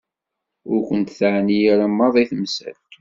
[0.71, 2.91] Ur ken-teɛni ara maḍi temsalt.